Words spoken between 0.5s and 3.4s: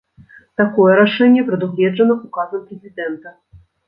Такое рашэнне прадугледжана ўказам прэзідэнта.